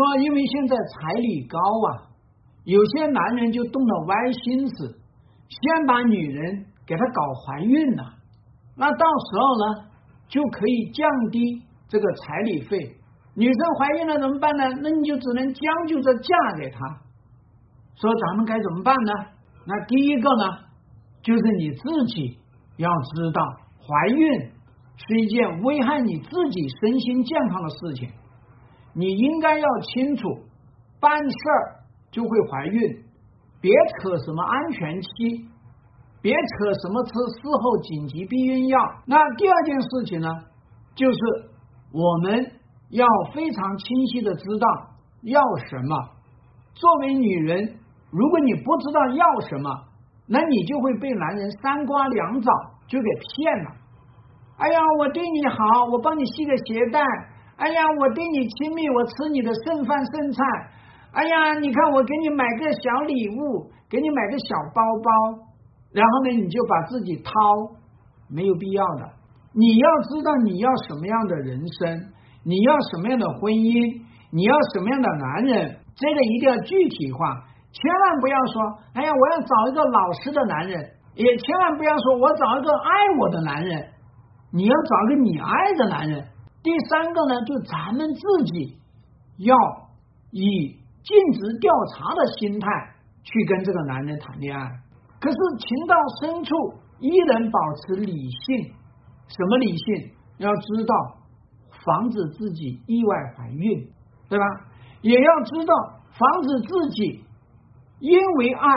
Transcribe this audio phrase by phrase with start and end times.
[0.00, 2.08] 说，因为现在彩礼高啊，
[2.64, 4.98] 有些男人就动了歪心思，
[5.48, 8.14] 先把女人给她搞怀孕了，
[8.76, 9.84] 那到时候呢，
[10.26, 12.96] 就可以降低这个彩礼费。
[13.34, 14.64] 女生怀孕了怎么办呢？
[14.82, 16.80] 那你就只能将就着嫁给他。
[17.96, 19.12] 说咱们该怎么办呢？
[19.66, 20.58] 那第一个呢，
[21.22, 22.38] 就是你自己
[22.78, 23.42] 要知道，
[23.78, 24.50] 怀孕
[24.96, 28.08] 是一件危害你自己身心健康的事情。
[28.92, 30.28] 你应该要清楚，
[31.00, 31.76] 办事儿
[32.10, 33.04] 就会怀孕，
[33.60, 35.08] 别扯什么安全期，
[36.20, 38.78] 别扯什么吃事后紧急避孕药。
[39.06, 40.28] 那第二件事情呢，
[40.94, 41.18] 就是
[41.92, 42.52] 我们
[42.90, 44.66] 要非常清晰的知道
[45.22, 45.96] 要什么。
[46.74, 47.78] 作为女人，
[48.10, 49.70] 如果你不知道要什么，
[50.26, 52.52] 那你就会被男人三瓜两枣
[52.86, 53.70] 就给骗了。
[54.58, 57.00] 哎呀，我对你好，我帮你系个鞋带。
[57.60, 60.42] 哎呀，我对你亲密，我吃你的剩饭剩菜。
[61.12, 65.44] 哎呀，你看我给你买个小礼物，给你买个小包包，
[65.92, 67.30] 然后呢，你就把自己掏，
[68.30, 69.10] 没有必要的。
[69.52, 72.00] 你要知道你要什么样的人生，
[72.44, 74.00] 你要什么样的婚姻，
[74.32, 77.44] 你要什么样的男人，这个一定要具体化。
[77.76, 78.62] 千万不要说，
[78.94, 80.80] 哎呀，我要找一个老实的男人，
[81.14, 83.84] 也千万不要说我找一个爱我的男人。
[84.50, 86.24] 你要找个你爱的男人。
[86.62, 88.78] 第三个呢，就咱们自己
[89.38, 89.56] 要
[90.30, 92.68] 以尽职调查的心态
[93.22, 94.68] 去跟这个男人谈恋爱。
[95.20, 96.54] 可是情到深处，
[96.98, 98.72] 依然保持理性。
[99.28, 100.12] 什么理性？
[100.38, 100.94] 要知道
[101.84, 103.90] 防止自己意外怀孕，
[104.28, 104.44] 对吧？
[105.02, 105.74] 也要知道
[106.10, 107.24] 防止自己
[108.00, 108.68] 因为爱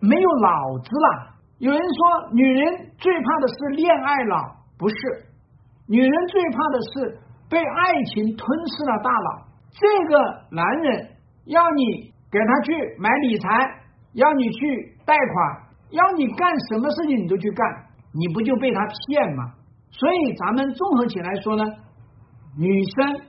[0.00, 1.34] 没有脑子了。
[1.58, 4.96] 有人说，女人最怕的是恋爱脑，不是。
[5.86, 7.18] 女人最怕的是
[7.50, 9.46] 被爱情吞噬了大脑。
[9.70, 10.18] 这个
[10.50, 11.08] 男人
[11.46, 13.48] 要你给他去买理财，
[14.12, 17.66] 要你去贷款，要你干什么事情你都去干，
[18.12, 19.52] 你不就被他骗吗？
[19.90, 21.64] 所以咱们综合起来说呢，
[22.56, 23.20] 女生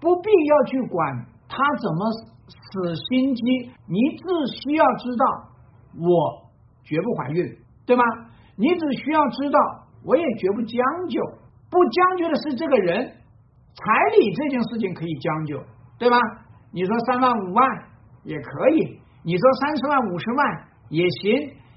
[0.00, 2.10] 不必要去管他怎么
[2.46, 3.42] 死心机，
[3.86, 4.24] 你只
[4.62, 5.26] 需要知道
[6.00, 6.50] 我
[6.84, 8.02] 绝不怀孕，对吗？
[8.56, 9.58] 你只需要知道
[10.04, 11.20] 我也绝不将就。
[11.72, 15.56] 不将就的是这个人，彩礼这件事情可以将就，
[15.98, 16.18] 对吧？
[16.70, 17.66] 你说三万五万
[18.24, 21.32] 也可以，你说三十万五十万也行，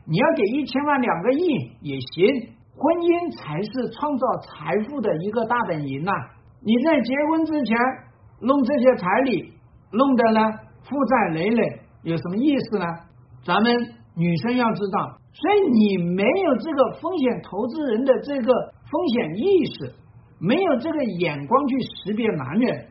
[0.06, 1.48] 你要给一千万两个亿
[1.80, 2.52] 也行。
[2.76, 6.12] 婚姻才是创造财富的一个大本营呐！
[6.60, 7.78] 你在结婚之前
[8.42, 9.54] 弄这些彩礼，
[9.92, 12.86] 弄得呢负债累累，有什么意思呢？
[13.46, 13.72] 咱们
[14.14, 18.74] 女生要知道，所以你没有这个风险投资人的这个。
[18.86, 19.94] 风险意识
[20.38, 22.86] 没有这个眼光去识别男人，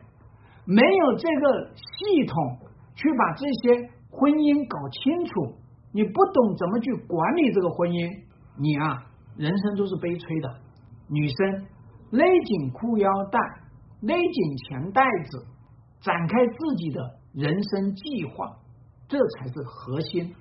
[0.65, 2.57] 没有这个系统
[2.95, 5.55] 去把这些婚姻搞清楚，
[5.93, 8.11] 你不懂怎么去管理这个婚姻，
[8.59, 9.07] 你啊，
[9.37, 10.53] 人生都是悲催的。
[11.07, 11.65] 女生
[12.11, 13.39] 勒紧裤腰带，
[14.01, 15.01] 勒紧钱袋
[15.31, 15.45] 子，
[16.01, 16.99] 展开自己的
[17.33, 18.57] 人生计划，
[19.07, 20.35] 这才是核心。